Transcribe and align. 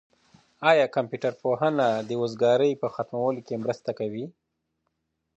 آیا 0.71 0.85
کمپيوټر 0.95 1.33
پوهنه 1.43 1.87
د 2.07 2.11
وزګارۍ 2.21 2.71
په 2.81 2.87
ختمولو 2.95 3.41
کي 3.47 3.55
مرسته 3.63 3.91
کوي؟ 3.99 4.25